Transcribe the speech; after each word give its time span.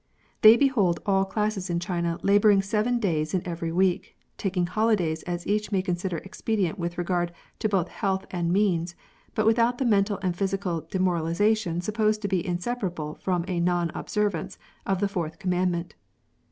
They 0.41 0.57
behold 0.57 0.99
all 1.05 1.25
classes 1.25 1.69
in 1.69 1.79
China 1.79 2.17
labouring 2.23 2.63
seven 2.63 2.97
days 2.97 3.35
in 3.35 3.47
every 3.47 3.71
week, 3.71 4.17
tak 4.35 4.57
ing 4.57 4.65
holidays 4.65 5.21
as 5.27 5.45
each 5.45 5.71
may 5.71 5.83
consider 5.83 6.17
expedient 6.17 6.79
with 6.79 6.97
regard 6.97 7.31
both 7.69 7.85
to 7.85 7.91
health 7.91 8.25
and 8.31 8.51
means, 8.51 8.95
but 9.35 9.45
without 9.45 9.77
the 9.77 9.85
mental 9.85 10.17
and 10.23 10.35
physical 10.35 10.81
demoralisation 10.89 11.81
supposed 11.81 12.23
to 12.23 12.27
be 12.27 12.43
inseparable 12.43 13.19
from 13.21 13.45
a 13.47 13.59
non 13.59 13.91
observance 13.93 14.57
of 14.87 15.01
the 15.01 15.07
fourth 15.07 15.37
commandment. 15.37 15.93